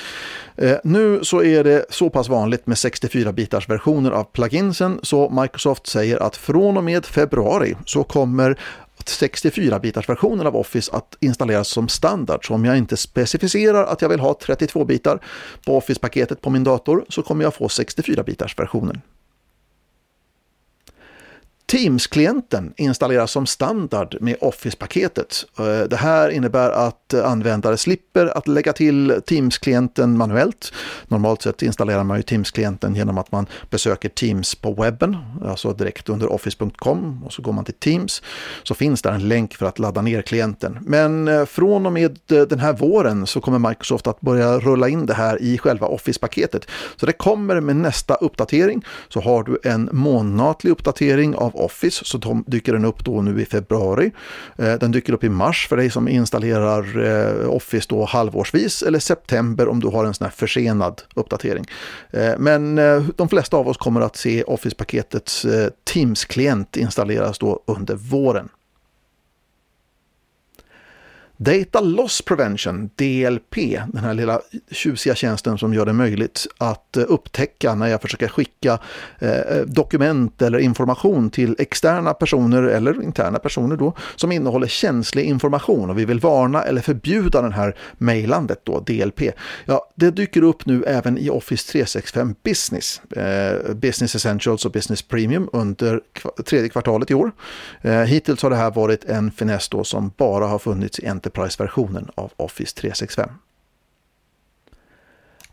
Eh, 0.56 0.78
nu 0.84 1.24
så 1.24 1.44
är 1.44 1.64
det 1.64 1.86
så 1.90 2.10
pass 2.10 2.30
vanligt 2.30 2.68
med 2.68 2.76
64-bitars 2.76 3.70
versioner 3.70 4.12
av 4.12 4.24
pluginsen 4.24 5.00
så 5.04 5.21
Microsoft 5.30 5.88
säger 5.88 6.24
att 6.24 6.36
från 6.36 6.78
och 6.78 6.84
med 6.84 7.06
februari 7.06 7.76
så 7.86 8.04
kommer 8.04 8.60
64-bitars 9.06 10.10
versionen 10.10 10.48
av 10.48 10.56
Office 10.56 10.92
att 10.92 11.18
installeras 11.20 11.68
som 11.68 11.88
standard. 11.88 12.48
Så 12.48 12.54
om 12.54 12.66
jag 12.66 12.78
inte 12.78 12.98
specificerar 12.98 13.84
att 13.84 14.02
jag 14.02 14.10
vill 14.10 14.20
ha 14.20 14.34
32-bitar 14.34 15.20
på 15.66 15.78
Office-paketet 15.78 16.42
på 16.42 16.50
min 16.50 16.64
dator 16.64 17.06
så 17.10 17.22
kommer 17.22 17.44
jag 17.44 17.54
få 17.54 17.68
64-bitars 17.68 18.60
versionen. 18.60 19.02
Teams-klienten 21.72 22.74
installeras 22.78 23.32
som 23.32 23.46
standard 23.46 24.18
med 24.22 24.36
Office-paketet. 24.42 25.46
Eh, 25.60 25.88
det 25.90 25.96
här 25.96 26.30
innebär 26.30 26.70
att 26.70 27.14
användare 27.14 27.78
slipper 27.78 28.38
att 28.38 28.48
lägga 28.48 28.74
till 28.74 29.22
Teams-klienten 29.26 30.18
manuellt. 30.18 30.74
Normalt 31.08 31.42
sett 31.42 31.62
installerar 31.62 32.04
man 32.04 32.18
ju 32.18 32.24
Teams-klienten 32.24 32.96
genom 32.96 33.18
att 33.18 33.32
man 33.32 33.48
besöker 33.70 34.10
Teams 34.10 34.56
på 34.56 34.74
webben, 34.74 35.18
alltså 35.46 35.74
direkt 35.74 36.10
under 36.10 36.32
office.com 36.32 37.24
och 37.26 37.34
så 37.34 37.42
går 37.42 37.54
man 37.54 37.66
till 37.66 37.74
Teams. 37.74 38.22
Så 38.64 38.76
finns 38.76 39.02
där 39.02 39.12
en 39.12 39.28
länk 39.28 39.54
för 39.54 39.66
att 39.66 39.80
ladda 39.80 40.02
ner 40.02 40.22
klienten. 40.22 40.78
Men 40.82 41.28
eh, 41.28 41.46
från 41.46 41.86
och 41.86 41.94
med 41.94 42.20
eh, 42.32 42.42
den 42.42 42.60
här 42.60 42.74
våren 42.74 43.28
så 43.28 43.42
kommer 43.42 43.70
Microsoft 43.70 44.08
att 44.08 44.22
börja 44.22 44.60
rulla 44.60 44.90
in 44.90 45.06
det 45.06 45.14
här 45.14 45.42
i 45.42 45.58
själva 45.58 45.88
Office-paketet. 45.88 46.68
Så 46.96 47.06
det 47.06 47.14
kommer 47.14 47.60
med 47.60 47.76
nästa 47.76 48.16
uppdatering 48.16 48.86
så 49.10 49.22
har 49.22 49.44
du 49.44 49.60
en 49.64 49.90
månatlig 49.92 50.72
uppdatering 50.72 51.36
av 51.36 51.61
Office 51.62 52.06
så 52.06 52.44
dyker 52.48 52.74
den 52.74 52.86
upp 52.86 53.06
då 53.06 53.22
nu 53.22 53.42
i 53.42 53.46
februari. 53.46 54.12
Eh, 54.58 54.74
den 54.74 54.92
dyker 54.92 55.14
upp 55.14 55.24
i 55.24 55.30
mars 55.30 55.68
för 55.68 55.78
dig 55.78 55.90
som 55.90 56.08
installerar 56.08 57.06
eh, 57.06 57.50
Office 57.50 57.86
då 57.90 58.06
halvårsvis 58.06 58.82
eller 58.82 59.00
september 59.00 59.68
om 59.68 59.80
du 59.80 59.88
har 59.88 60.06
en 60.06 60.14
sån 60.14 60.26
här 60.26 60.32
försenad 60.32 61.02
uppdatering. 61.16 61.66
Eh, 62.12 62.34
men 62.38 62.76
de 63.16 63.30
flesta 63.30 63.58
av 63.58 63.68
oss 63.68 63.78
kommer 63.78 64.02
att 64.02 64.16
se 64.16 64.44
Office-paketets 64.44 65.46
Teams-klient 65.94 66.78
installeras 66.78 67.40
då 67.40 67.64
under 67.68 67.96
våren. 67.96 68.50
Data 71.44 71.80
Loss 71.82 72.22
Prevention, 72.22 72.90
DLP, 72.96 73.56
den 73.88 74.04
här 74.04 74.14
lilla 74.14 74.42
tjusiga 74.72 75.16
tjänsten 75.16 75.58
som 75.58 75.74
gör 75.74 75.86
det 75.86 75.94
möjligt 75.94 76.48
att 76.58 76.98
eh, 76.98 77.04
upptäcka 77.08 77.76
när 77.76 77.88
jag 77.88 78.02
försöker 78.02 78.28
skicka 78.28 78.80
eh, 79.20 79.58
dokument 79.66 80.42
eller 80.42 80.60
information 80.60 81.30
till 81.30 81.56
externa 81.60 82.14
personer 82.14 82.64
eller 82.64 83.04
interna 83.04 83.40
personer 83.40 83.76
då 83.76 83.94
som 84.16 84.32
innehåller 84.32 84.68
känslig 84.68 85.26
information 85.26 85.90
och 85.90 86.00
vi 86.00 86.06
vill 86.06 86.20
varna 86.20 86.64
eller 86.64 86.82
förbjuda 86.82 87.42
den 87.42 87.54
här 87.54 87.76
mejlandet 87.98 88.60
då, 88.64 88.80
DLP. 88.80 89.22
Ja, 89.66 89.92
det 89.96 90.12
dyker 90.12 90.44
upp 90.44 90.66
nu 90.66 90.84
även 90.84 91.18
i 91.18 91.30
Office 91.30 91.72
365 91.72 92.36
Business, 92.44 93.02
eh, 93.12 93.74
Business 93.74 94.16
Essentials 94.16 94.66
och 94.66 94.72
Business 94.72 95.02
Premium 95.02 95.50
under 95.54 96.02
tredje 96.46 96.70
kvartalet 96.70 97.12
i 97.12 97.14
år. 97.14 97.32
Eh, 97.82 98.02
hittills 98.02 98.44
har 98.44 98.50
det 98.50 98.56
här 98.56 98.72
varit 98.72 99.06
en 99.06 99.32
finess 99.32 99.70
då 99.70 99.84
som 99.84 100.12
bara 100.18 100.48
har 100.48 100.60
funnits 100.60 101.00
i 101.00 101.08
Enterprise 101.08 101.31
Enterprise-versionen 101.32 102.10
av 102.16 102.32
Office 102.38 102.76
365. 102.76 103.30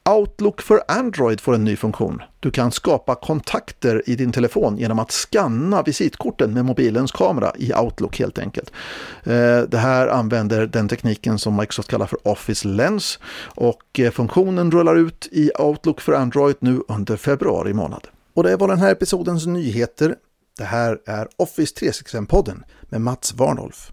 Outlook 0.05 0.63
för 0.63 0.83
Android 0.89 1.41
får 1.41 1.55
en 1.55 1.65
ny 1.65 1.77
funktion. 1.77 2.23
Du 2.41 2.51
kan 2.51 2.73
skapa 2.73 3.15
kontakter 3.15 4.03
i 4.07 4.17
din 4.17 4.33
telefon 4.33 4.79
genom 4.79 4.99
att 4.99 5.13
skanna 5.13 5.83
visitkorten 5.83 6.55
med 6.55 6.65
mobilens 6.65 7.13
kamera 7.13 7.53
i 7.57 7.75
Outlook 7.75 8.19
helt 8.19 8.39
enkelt. 8.39 8.73
Eh, 9.25 9.61
det 9.61 9.79
här 9.79 10.09
använder 10.09 10.67
den 10.67 10.89
tekniken 10.89 11.39
som 11.39 11.57
Microsoft 11.57 11.91
kallar 11.91 12.07
för 12.07 12.29
Office 12.29 12.69
Lens 12.69 13.19
och 13.55 14.01
eh, 14.01 14.11
funktionen 14.11 14.71
rullar 14.71 14.97
ut 14.97 15.29
i 15.33 15.51
Outlook 15.59 16.01
för 16.01 16.13
Android 16.13 16.57
nu 16.59 16.81
under 16.89 17.17
februari 17.17 17.75
månad. 17.75 18.07
Och 18.35 18.43
det 18.43 18.57
var 18.57 18.69
den 18.69 18.79
här 18.79 18.93
episodens 18.93 19.47
nyheter. 19.47 20.15
Det 20.59 20.65
här 20.65 20.99
är 21.07 21.29
Office 21.37 21.75
365-podden 21.75 22.63
med 22.91 23.01
Mats 23.01 23.35
Warnolf. 23.35 23.93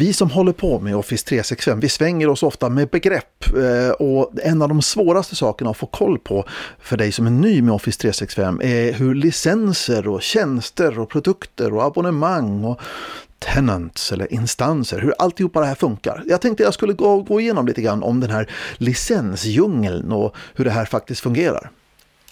Vi 0.00 0.12
som 0.12 0.30
håller 0.30 0.52
på 0.52 0.80
med 0.80 0.96
Office 0.96 1.26
365, 1.26 1.80
vi 1.80 1.88
svänger 1.88 2.28
oss 2.28 2.42
ofta 2.42 2.68
med 2.68 2.88
begrepp 2.88 3.56
eh, 3.56 3.90
och 3.90 4.30
en 4.42 4.62
av 4.62 4.68
de 4.68 4.82
svåraste 4.82 5.36
sakerna 5.36 5.70
att 5.70 5.76
få 5.76 5.86
koll 5.86 6.18
på 6.18 6.44
för 6.78 6.96
dig 6.96 7.12
som 7.12 7.26
är 7.26 7.30
ny 7.30 7.62
med 7.62 7.74
Office 7.74 8.00
365 8.00 8.60
är 8.64 8.92
hur 8.92 9.14
licenser 9.14 10.08
och 10.08 10.22
tjänster 10.22 10.98
och 10.98 11.08
produkter 11.08 11.74
och 11.74 11.84
abonnemang 11.84 12.64
och 12.64 12.80
tenants 13.38 14.12
eller 14.12 14.32
instanser, 14.32 15.00
hur 15.00 15.14
alltihopa 15.18 15.60
det 15.60 15.66
här 15.66 15.74
funkar. 15.74 16.22
Jag 16.26 16.40
tänkte 16.40 16.62
jag 16.62 16.74
skulle 16.74 16.92
gå, 16.92 17.22
gå 17.22 17.40
igenom 17.40 17.66
lite 17.66 17.82
grann 17.82 18.02
om 18.02 18.20
den 18.20 18.30
här 18.30 18.50
licensdjungeln 18.76 20.12
och 20.12 20.36
hur 20.54 20.64
det 20.64 20.70
här 20.70 20.84
faktiskt 20.84 21.20
fungerar. 21.20 21.70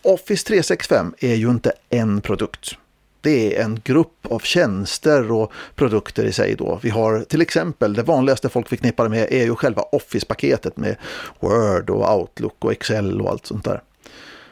Office 0.03 0.47
365 0.47 1.15
är 1.19 1.35
ju 1.35 1.51
inte 1.51 1.73
en 1.91 2.21
produkt 2.21 2.77
det 3.21 3.57
är 3.57 3.65
en 3.65 3.81
grupp 3.85 4.27
av 4.31 4.39
tjänster 4.39 5.33
och 5.33 5.53
produkter 5.75 6.25
i 6.25 6.33
sig 6.33 6.55
då. 6.55 6.79
Vi 6.83 6.91
har 6.91 7.21
till 7.21 7.43
exempel 7.43 7.95
det 7.95 8.03
vanligaste 8.03 8.49
folk 8.49 8.69
förknippar 8.69 9.05
det 9.05 9.11
med 9.11 9.27
är 9.31 9.45
ju 9.45 9.55
själva 9.55 9.83
Office-paketet 9.83 10.77
med 10.77 10.97
Word 11.41 11.91
och 11.91 12.19
Outlook 12.19 12.65
och 12.65 12.73
Excel 12.73 13.21
och 13.21 13.31
allt 13.31 13.47
sånt 13.47 13.65
där. 13.65 13.83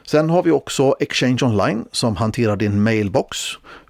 Sen 0.06 0.30
har 0.30 0.42
vi 0.42 0.50
också 0.50 0.96
Exchange 1.00 1.38
Online 1.42 1.84
som 1.92 2.16
hanterar 2.16 2.56
din 2.56 2.82
mailbox. 2.82 3.38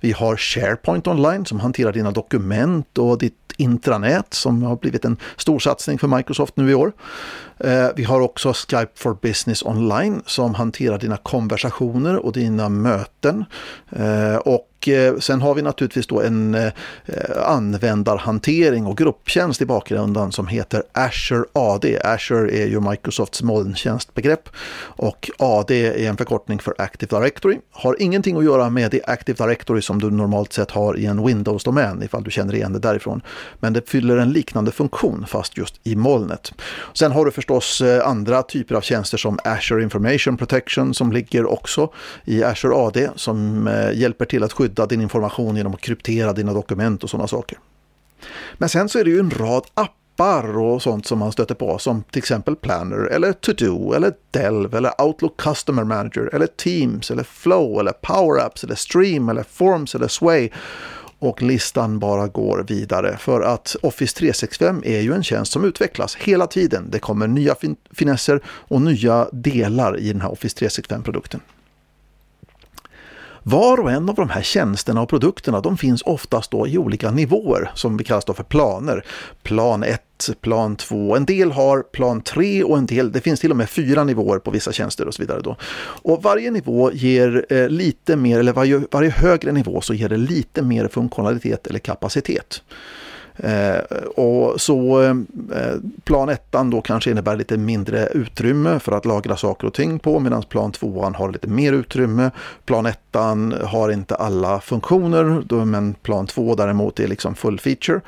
Vi 0.07 0.13
har 0.13 0.37
SharePoint 0.37 1.07
Online 1.07 1.47
som 1.47 1.61
hanterar 1.61 1.93
dina 1.93 2.11
dokument 2.11 2.99
och 2.99 3.19
ditt 3.19 3.53
intranät 3.57 4.35
som 4.35 4.63
har 4.63 4.77
blivit 4.77 5.05
en 5.05 5.17
stor 5.37 5.59
satsning 5.59 5.99
för 5.99 6.09
Microsoft 6.09 6.57
nu 6.57 6.71
i 6.71 6.75
år. 6.75 6.93
Eh, 7.59 7.89
vi 7.97 8.05
har 8.05 8.21
också 8.21 8.53
Skype 8.53 8.93
for 8.95 9.17
Business 9.23 9.63
Online 9.63 10.23
som 10.27 10.55
hanterar 10.55 10.99
dina 10.99 11.17
konversationer 11.17 12.17
och 12.17 12.33
dina 12.33 12.69
möten. 12.69 13.45
Eh, 13.91 14.37
och 14.37 14.89
eh, 14.89 15.19
sen 15.19 15.41
har 15.41 15.55
vi 15.55 15.63
naturligtvis 15.63 16.07
då 16.07 16.21
en 16.21 16.57
användarhantering 17.45 18.87
och 18.87 18.97
grupptjänst 18.99 19.63
i 19.63 19.67
bakgrunden 19.67 20.33
som 20.33 20.47
heter 20.47 20.83
Azure 20.93 21.45
AD. 21.53 22.01
Azure 22.05 22.51
är 22.51 22.67
ju 22.67 22.81
Microsofts 22.81 23.43
molntjänstbegrepp 23.43 24.49
och 24.81 25.31
AD 25.39 25.71
är 25.71 26.09
en 26.09 26.17
förkortning 26.17 26.59
för 26.59 26.75
Active 26.79 27.19
Directory. 27.19 27.59
Har 27.71 27.97
ingenting 28.03 28.37
att 28.37 28.45
göra 28.45 28.71
med 28.71 28.91
det 28.91 29.05
Active 29.05 29.45
Directory 29.45 29.83
som 29.83 29.96
som 30.01 30.11
du 30.11 30.17
normalt 30.17 30.53
sett 30.53 30.71
har 30.71 30.99
i 30.99 31.07
en 31.07 31.27
Windows-domän 31.27 32.03
ifall 32.03 32.25
du 32.25 32.31
känner 32.31 32.55
igen 32.55 32.73
det 32.73 32.79
därifrån. 32.79 33.23
Men 33.61 33.73
det 33.73 33.89
fyller 33.89 34.17
en 34.17 34.33
liknande 34.33 34.71
funktion 34.71 35.25
fast 35.29 35.57
just 35.57 35.81
i 35.85 35.97
molnet. 35.97 36.53
Sen 36.93 37.13
har 37.13 37.25
du 37.25 37.31
förstås 37.31 37.81
eh, 37.81 38.09
andra 38.09 38.43
typer 38.43 38.75
av 38.75 38.81
tjänster 38.81 39.19
som 39.19 39.39
Azure 39.45 39.83
Information 39.83 40.37
Protection 40.37 40.95
som 40.95 41.13
ligger 41.13 41.47
också 41.47 41.93
i 42.25 42.45
Azure 42.45 42.75
AD 42.75 43.09
som 43.17 43.69
eh, 43.69 43.93
hjälper 43.93 44.25
till 44.25 44.43
att 44.43 44.53
skydda 44.53 44.87
din 44.87 45.01
information 45.01 45.57
genom 45.57 45.75
att 45.75 45.81
kryptera 45.81 46.33
dina 46.33 46.53
dokument 46.53 47.05
och 47.05 47.11
sådana 47.11 47.29
saker. 47.29 47.59
Men 48.59 48.69
sen 48.69 48.89
så 48.89 48.99
är 48.99 49.05
det 49.05 49.11
ju 49.11 49.19
en 49.19 49.31
rad 49.31 49.65
appar 49.75 50.06
och 50.21 50.83
sånt 50.83 51.07
som 51.07 51.19
man 51.19 51.33
stöter 51.33 51.55
på 51.55 51.79
som 51.79 52.03
till 52.03 52.19
exempel 52.19 52.57
Planner 52.57 53.07
eller 53.07 53.33
To-Do 53.33 53.95
eller 53.95 54.13
Delve 54.31 54.79
eller 54.79 55.03
Outlook 55.03 55.37
Customer 55.41 55.85
Manager 55.85 56.31
eller 56.35 56.47
Teams 56.47 57.11
eller 57.11 57.23
Flow 57.23 57.81
eller 57.81 57.93
Power 57.93 58.47
Apps 58.47 58.65
eller 58.65 58.75
Stream 58.75 59.29
eller 59.29 59.43
Forms 59.43 59.95
eller 59.95 60.09
Sway 60.09 60.51
och 61.19 61.43
listan 61.43 61.99
bara 61.99 62.29
går 62.29 62.65
vidare 62.69 63.17
för 63.17 63.41
att 63.41 63.77
Office 63.83 64.17
365 64.17 64.83
är 64.85 65.01
ju 65.01 65.13
en 65.13 65.23
tjänst 65.23 65.53
som 65.53 65.65
utvecklas 65.65 66.17
hela 66.17 66.47
tiden. 66.47 66.91
Det 66.91 66.99
kommer 66.99 67.27
nya 67.27 67.55
fin 67.55 67.77
finesser 67.91 68.41
och 68.47 68.83
nya 68.83 69.29
delar 69.33 69.99
i 69.99 70.13
den 70.13 70.21
här 70.21 70.33
Office 70.33 70.57
365-produkten. 70.67 71.41
Var 73.49 73.81
och 73.81 73.91
en 73.91 74.09
av 74.09 74.15
de 74.15 74.31
här 74.31 74.43
tjänsterna 74.43 75.03
och 75.03 75.09
produkterna 75.09 75.61
de 75.61 75.77
finns 75.77 76.03
oftast 76.03 76.51
då 76.51 76.69
i 76.69 76.79
olika 76.79 77.11
nivåer 77.11 77.71
som 77.75 77.97
vi 77.97 78.05
kallas 78.05 78.25
då 78.25 78.35
för 78.35 78.43
planer. 78.43 79.05
Plan 79.43 79.83
1, 79.83 80.01
plan 80.41 80.77
2, 80.77 81.17
en 81.17 81.25
del 81.25 81.53
har 81.53 81.83
plan 81.83 82.21
3 82.21 82.65
och 82.65 82.79
en 82.79 82.87
del, 82.87 83.13
det 83.13 83.21
finns 83.21 83.41
till 83.41 83.51
och 83.51 83.57
med 83.57 83.71
fyra 83.71 84.05
nivåer 84.05 84.39
på 84.39 84.51
vissa 84.51 84.73
tjänster 84.73 85.07
och 85.07 85.15
så 85.15 85.23
vidare. 85.23 85.41
Då. 85.41 85.57
Och 86.03 86.23
varje 86.23 86.51
nivå 86.51 86.93
ger 86.93 87.47
eh, 87.49 87.69
lite 87.69 88.17
mer, 88.17 88.39
eller 88.39 88.53
varje, 88.53 88.83
varje 88.91 89.11
högre 89.11 89.53
nivå 89.53 89.81
så 89.81 89.95
ger 89.95 90.09
det 90.09 90.17
lite 90.17 90.63
mer 90.63 90.89
funktionalitet 90.89 91.67
eller 91.67 91.79
kapacitet. 91.79 92.63
Eh, 93.37 93.79
och 94.17 94.61
så 94.61 95.03
eh, 95.03 95.15
plan 96.05 96.29
1 96.29 96.53
då 96.71 96.81
kanske 96.81 97.11
innebär 97.11 97.37
lite 97.37 97.57
mindre 97.57 98.07
utrymme 98.07 98.79
för 98.79 98.93
att 98.93 99.05
lagra 99.05 99.37
saker 99.37 99.67
och 99.67 99.75
ting 99.75 99.99
på 99.99 100.21
medan 100.21 100.43
plan 100.43 100.73
2 100.73 101.13
har 101.15 101.33
lite 101.33 101.49
mer 101.49 101.73
utrymme. 101.73 102.31
Plan 102.65 102.87
1 102.87 102.99
har 103.63 103.91
inte 103.91 104.15
alla 104.15 104.61
funktioner 104.61 105.43
då, 105.47 105.65
men 105.65 105.95
plan 105.95 106.27
2 106.27 106.55
däremot 106.55 107.01
är 107.01 107.09
liksom 107.09 107.35
full 107.35 107.61
feature. 107.61 108.01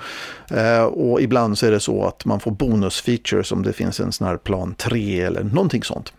Eh, 0.50 0.84
och 0.84 1.20
ibland 1.20 1.58
så 1.58 1.66
är 1.66 1.70
det 1.70 1.80
så 1.80 2.04
att 2.04 2.24
man 2.24 2.40
får 2.40 2.50
bonusfeatures 2.50 3.52
om 3.52 3.62
det 3.62 3.72
finns 3.72 4.00
en 4.00 4.12
sån 4.12 4.26
här 4.26 4.36
plan 4.36 4.74
3 4.74 5.20
eller 5.20 5.42
någonting 5.42 5.82
sånt. 5.82 6.12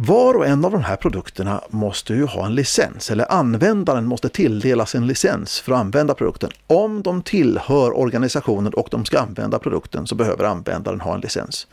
Var 0.00 0.34
och 0.34 0.46
en 0.46 0.64
av 0.64 0.70
de 0.70 0.84
här 0.84 0.96
produkterna 0.96 1.60
måste 1.70 2.14
ju 2.14 2.24
ha 2.24 2.46
en 2.46 2.54
licens 2.54 3.10
eller 3.10 3.32
användaren 3.32 4.06
måste 4.06 4.28
tilldelas 4.28 4.94
en 4.94 5.06
licens 5.06 5.60
för 5.60 5.72
att 5.72 5.78
använda 5.78 6.14
produkten. 6.14 6.50
Om 6.66 7.02
de 7.02 7.22
tillhör 7.22 7.98
organisationen 7.98 8.74
och 8.74 8.88
de 8.90 9.04
ska 9.04 9.18
använda 9.18 9.58
produkten 9.58 10.06
så 10.06 10.14
behöver 10.14 10.44
användaren 10.44 11.00
ha 11.00 11.14
en 11.14 11.20
licens. 11.20 11.66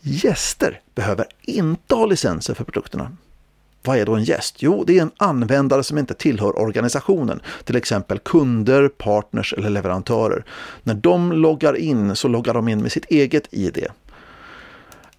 Gäster 0.00 0.80
behöver 0.94 1.26
inte 1.42 1.94
ha 1.94 2.06
licenser 2.06 2.54
för 2.54 2.64
produkterna. 2.64 3.16
Vad 3.82 3.98
är 3.98 4.06
då 4.06 4.14
en 4.14 4.24
gäst? 4.24 4.56
Jo, 4.58 4.84
det 4.86 4.98
är 4.98 5.02
en 5.02 5.10
användare 5.16 5.82
som 5.82 5.98
inte 5.98 6.14
tillhör 6.14 6.58
organisationen, 6.58 7.40
till 7.64 7.76
exempel 7.76 8.18
kunder, 8.18 8.88
partners 8.88 9.54
eller 9.58 9.70
leverantörer. 9.70 10.44
När 10.82 10.94
de 10.94 11.32
loggar 11.32 11.76
in 11.76 12.16
så 12.16 12.28
loggar 12.28 12.54
de 12.54 12.68
in 12.68 12.82
med 12.82 12.92
sitt 12.92 13.04
eget 13.04 13.48
ID. 13.50 13.86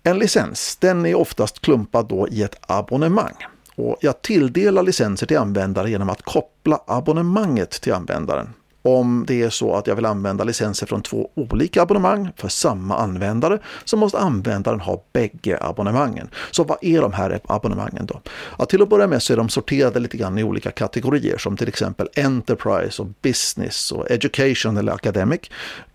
En 0.08 0.20
licens 0.20 0.76
den 0.76 1.06
är 1.06 1.16
oftast 1.16 1.60
klumpad 1.62 2.08
då 2.08 2.28
i 2.28 2.44
ett 2.44 2.56
abonnemang. 2.62 3.34
Och 3.76 3.98
jag 4.02 4.22
tilldelar 4.22 4.84
licenser 4.84 5.28
till 5.28 5.38
användare 5.38 5.90
genom 5.90 6.10
att 6.10 6.22
koppla 6.22 6.80
abonnemanget 6.88 7.72
till 7.72 7.94
användaren 7.94 8.54
om 8.88 9.26
det 9.28 9.42
är 9.42 9.50
så 9.50 9.76
att 9.76 9.88
jag 9.88 9.96
vill 9.96 10.06
använda 10.06 10.44
licenser 10.44 10.86
från 10.86 11.02
två 11.02 11.30
olika 11.36 11.82
abonnemang 11.82 12.32
för 12.36 12.48
samma 12.48 12.98
användare 12.98 13.60
så 13.86 13.98
måste 13.98 14.18
användaren 14.18 14.80
ha 14.80 15.04
bägge 15.14 15.58
abonnemangen. 15.62 16.30
Så 16.52 16.64
vad 16.64 16.78
är 16.82 17.02
de 17.02 17.14
här 17.14 17.40
abonnemangen 17.46 18.06
då? 18.06 18.22
Ja, 18.58 18.66
till 18.66 18.82
att 18.82 18.90
börja 18.90 19.08
med 19.08 19.24
så 19.24 19.34
är 19.34 19.38
de 19.38 19.50
sorterade 19.50 20.00
lite 20.00 20.18
grann 20.18 20.38
i 20.38 20.44
olika 20.44 20.72
kategorier 20.72 21.38
som 21.38 21.58
till 21.58 21.68
exempel 21.68 22.10
Enterprise 22.16 23.02
och 23.02 23.08
Business 23.22 23.92
och 23.92 24.12
Education 24.12 24.78
eller 24.78 24.92
Academic, 24.92 25.42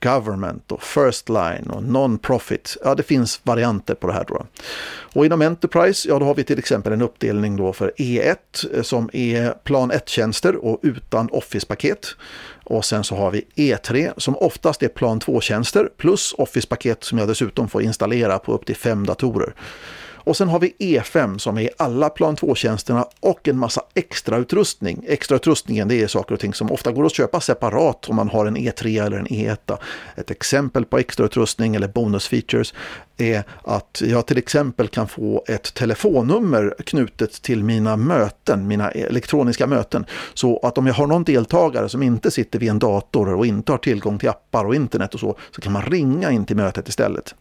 Government 0.02 0.72
och 0.72 0.82
First 0.82 1.28
Line 1.28 1.70
och 1.70 1.82
Non-Profit. 1.82 2.76
Ja, 2.84 2.94
det 2.94 3.02
finns 3.02 3.40
varianter 3.42 3.94
på 3.94 4.06
det 4.06 4.12
här 4.12 4.24
då. 4.28 4.46
Och 5.14 5.26
inom 5.26 5.42
Enterprise, 5.42 6.08
ja 6.08 6.18
då 6.18 6.24
har 6.24 6.34
vi 6.34 6.44
till 6.44 6.58
exempel 6.58 6.92
en 6.92 7.02
uppdelning 7.02 7.56
då 7.56 7.72
för 7.72 7.92
E1 7.96 8.36
eh, 8.74 8.82
som 8.82 9.10
är 9.12 9.50
plan 9.64 9.92
1-tjänster 9.92 10.56
och 10.56 10.80
utan 10.82 11.28
Office-paket. 11.28 12.16
Och 12.64 12.84
sen 12.84 13.04
så 13.04 13.16
har 13.16 13.30
vi 13.30 13.44
E3 13.56 14.12
som 14.16 14.36
oftast 14.36 14.82
är 14.82 14.88
plan 14.88 15.20
2-tjänster 15.20 15.88
plus 15.96 16.34
Office-paket 16.38 17.04
som 17.04 17.18
jag 17.18 17.28
dessutom 17.28 17.68
får 17.68 17.82
installera 17.82 18.38
på 18.38 18.52
upp 18.52 18.66
till 18.66 18.76
fem 18.76 19.06
datorer. 19.06 19.54
Och 20.24 20.36
sen 20.36 20.48
har 20.48 20.60
vi 20.60 20.74
E5 20.78 21.38
som 21.38 21.58
är 21.58 21.70
alla 21.76 22.10
plan 22.10 22.36
2-tjänsterna 22.36 23.04
och 23.20 23.48
en 23.48 23.58
massa 23.58 23.82
extrautrustning. 23.94 25.04
Extrautrustningen 25.08 25.88
det 25.88 26.02
är 26.02 26.06
saker 26.06 26.34
och 26.34 26.40
ting 26.40 26.54
som 26.54 26.72
ofta 26.72 26.92
går 26.92 27.06
att 27.06 27.14
köpa 27.14 27.40
separat 27.40 28.08
om 28.08 28.16
man 28.16 28.28
har 28.28 28.46
en 28.46 28.56
E3 28.56 29.06
eller 29.06 29.16
en 29.16 29.26
E1. 29.26 29.78
Ett 30.16 30.30
exempel 30.30 30.84
på 30.84 30.98
extrautrustning 30.98 31.74
eller 31.74 31.88
bonusfeatures 31.88 32.74
är 33.16 33.44
att 33.62 34.02
jag 34.06 34.26
till 34.26 34.38
exempel 34.38 34.88
kan 34.88 35.08
få 35.08 35.44
ett 35.48 35.74
telefonnummer 35.74 36.74
knutet 36.86 37.42
till 37.42 37.64
mina 37.64 37.96
möten, 37.96 38.68
mina 38.68 38.90
elektroniska 38.90 39.66
möten. 39.66 40.06
Så 40.34 40.58
att 40.58 40.78
om 40.78 40.86
jag 40.86 40.94
har 40.94 41.06
någon 41.06 41.24
deltagare 41.24 41.88
som 41.88 42.02
inte 42.02 42.30
sitter 42.30 42.58
vid 42.58 42.70
en 42.70 42.78
dator 42.78 43.34
och 43.34 43.46
inte 43.46 43.72
har 43.72 43.78
tillgång 43.78 44.18
till 44.18 44.28
appar 44.28 44.64
och 44.64 44.74
internet 44.74 45.14
och 45.14 45.20
så, 45.20 45.36
så 45.54 45.60
kan 45.60 45.72
man 45.72 45.82
ringa 45.82 46.30
in 46.30 46.44
till 46.44 46.56
mötet 46.56 46.88
istället. 46.88 47.34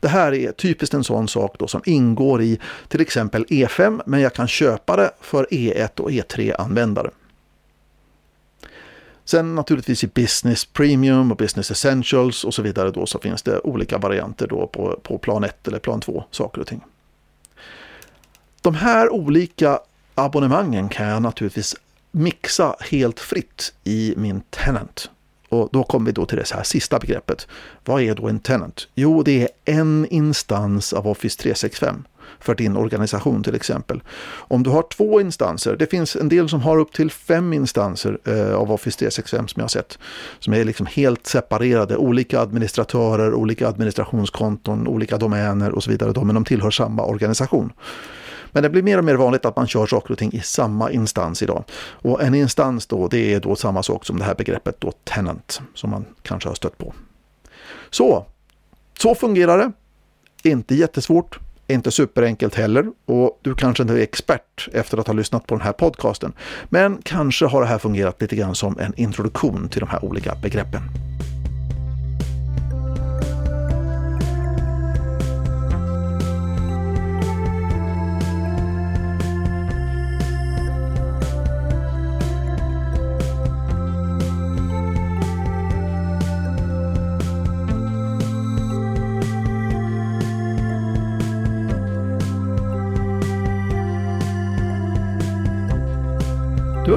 Det 0.00 0.08
här 0.08 0.34
är 0.34 0.52
typiskt 0.52 0.94
en 0.94 1.04
sån 1.04 1.28
sak 1.28 1.56
då 1.58 1.66
som 1.66 1.82
ingår 1.84 2.42
i 2.42 2.60
till 2.88 3.00
exempel 3.00 3.44
E5, 3.44 4.02
men 4.06 4.20
jag 4.20 4.34
kan 4.34 4.48
köpa 4.48 4.96
det 4.96 5.10
för 5.20 5.46
E1 5.50 6.00
och 6.00 6.10
E3-användare. 6.10 7.10
Sen 9.28 9.54
naturligtvis 9.54 10.04
i 10.04 10.06
Business 10.06 10.64
Premium 10.64 11.30
och 11.30 11.36
Business 11.36 11.70
Essentials 11.70 12.44
och 12.44 12.54
så 12.54 12.62
vidare 12.62 12.90
då 12.90 13.06
så 13.06 13.18
finns 13.18 13.42
det 13.42 13.60
olika 13.60 13.98
varianter 13.98 14.46
då 14.46 14.66
på, 14.66 15.00
på 15.02 15.18
plan 15.18 15.44
1 15.44 15.68
eller 15.68 15.78
plan 15.78 16.00
2 16.00 16.24
saker 16.30 16.60
och 16.60 16.66
ting. 16.66 16.80
De 18.60 18.74
här 18.74 19.12
olika 19.12 19.80
abonnemangen 20.14 20.88
kan 20.88 21.06
jag 21.06 21.22
naturligtvis 21.22 21.76
mixa 22.10 22.76
helt 22.80 23.20
fritt 23.20 23.72
i 23.84 24.14
min 24.16 24.40
tenant. 24.40 25.10
Och 25.48 25.68
då 25.72 25.84
kommer 25.84 26.06
vi 26.06 26.12
då 26.12 26.26
till 26.26 26.38
det 26.38 26.52
här 26.54 26.62
sista 26.62 26.98
begreppet. 26.98 27.48
Vad 27.84 28.02
är 28.02 28.14
då 28.14 28.28
en 28.28 28.40
tenant? 28.40 28.88
Jo, 28.94 29.22
det 29.22 29.42
är 29.42 29.48
en 29.64 30.06
instans 30.10 30.92
av 30.92 31.08
Office 31.08 31.38
365 31.38 32.04
för 32.40 32.54
din 32.54 32.76
organisation 32.76 33.42
till 33.42 33.54
exempel. 33.54 34.02
Om 34.36 34.62
du 34.62 34.70
har 34.70 34.82
två 34.82 35.20
instanser, 35.20 35.76
det 35.76 35.86
finns 35.86 36.16
en 36.16 36.28
del 36.28 36.48
som 36.48 36.60
har 36.60 36.78
upp 36.78 36.92
till 36.92 37.10
fem 37.10 37.52
instanser 37.52 38.18
eh, 38.24 38.54
av 38.54 38.72
Office 38.72 38.98
365 38.98 39.48
som 39.48 39.60
jag 39.60 39.64
har 39.64 39.68
sett, 39.68 39.98
som 40.38 40.54
är 40.54 40.64
liksom 40.64 40.86
helt 40.86 41.26
separerade, 41.26 41.96
olika 41.96 42.40
administratörer, 42.40 43.34
olika 43.34 43.68
administrationskonton, 43.68 44.88
olika 44.88 45.18
domäner 45.18 45.72
och 45.72 45.84
så 45.84 45.90
vidare, 45.90 46.12
då, 46.12 46.24
men 46.24 46.34
de 46.34 46.44
tillhör 46.44 46.70
samma 46.70 47.04
organisation. 47.04 47.72
Men 48.52 48.62
det 48.62 48.70
blir 48.70 48.82
mer 48.82 48.98
och 48.98 49.04
mer 49.04 49.14
vanligt 49.14 49.44
att 49.44 49.56
man 49.56 49.66
kör 49.66 49.86
saker 49.86 50.12
och 50.12 50.18
ting 50.18 50.32
i 50.32 50.40
samma 50.40 50.90
instans 50.90 51.42
idag. 51.42 51.64
Och 51.80 52.22
en 52.22 52.34
instans 52.34 52.86
då, 52.86 53.08
det 53.08 53.34
är 53.34 53.40
då 53.40 53.56
samma 53.56 53.82
sak 53.82 54.06
som 54.06 54.18
det 54.18 54.24
här 54.24 54.34
begreppet 54.34 54.80
då 54.80 54.92
tenant, 55.04 55.60
som 55.74 55.90
man 55.90 56.04
kanske 56.22 56.48
har 56.48 56.54
stött 56.54 56.78
på. 56.78 56.94
Så, 57.90 58.26
så 58.98 59.14
fungerar 59.14 59.58
det. 59.58 59.72
Inte 60.42 60.74
jättesvårt, 60.74 61.38
inte 61.68 61.90
superenkelt 61.90 62.54
heller 62.54 62.86
och 63.06 63.38
du 63.42 63.54
kanske 63.54 63.82
inte 63.82 63.94
är 63.94 63.98
expert 63.98 64.68
efter 64.72 64.98
att 64.98 65.06
ha 65.06 65.14
lyssnat 65.14 65.46
på 65.46 65.54
den 65.54 65.64
här 65.64 65.72
podcasten. 65.72 66.32
Men 66.68 67.02
kanske 67.02 67.46
har 67.46 67.60
det 67.60 67.66
här 67.66 67.78
fungerat 67.78 68.20
lite 68.20 68.36
grann 68.36 68.54
som 68.54 68.78
en 68.78 68.94
introduktion 68.96 69.68
till 69.68 69.80
de 69.80 69.88
här 69.88 70.04
olika 70.04 70.34
begreppen. 70.34 70.82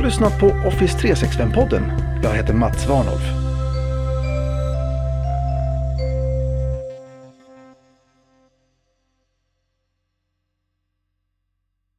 Har 0.02 0.06
lyssnat 0.06 0.40
på 0.40 0.48
Office 0.48 0.98
365-podden. 0.98 1.92
Jag 2.24 2.34
heter 2.34 2.54
Mats 2.54 2.88
Warnolf. 2.88 3.41